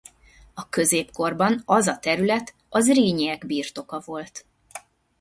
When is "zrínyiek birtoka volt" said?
2.79-4.45